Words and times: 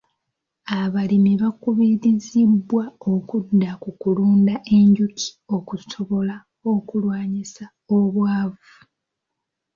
Abalimi 0.79 1.31
baakubirizibwa 1.41 2.83
okudda 3.13 3.71
ku 3.81 3.89
kulunda 4.01 4.55
enjuki 4.77 5.27
okusobola 5.55 6.35
okulwanyisa 6.73 7.65
obwavu. 7.95 8.77